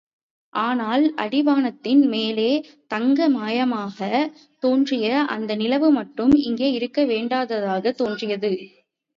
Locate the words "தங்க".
2.87-3.29